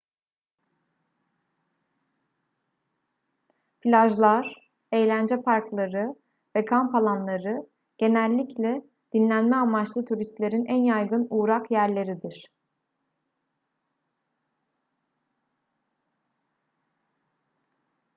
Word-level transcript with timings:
plajlar 3.81 4.69
eğlence 4.91 5.41
parkları 5.41 6.15
ve 6.55 6.65
kamp 6.65 6.95
alanları 6.95 7.69
genellikle 7.97 8.81
dinlenme 9.13 9.55
amaçlı 9.55 10.05
turistlerin 10.05 10.65
en 10.65 10.83
yaygın 10.83 11.27
uğrak 11.29 11.71
yerleridir 11.71 12.51